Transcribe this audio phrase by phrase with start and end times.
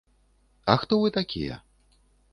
[0.73, 1.61] А хто вы такія?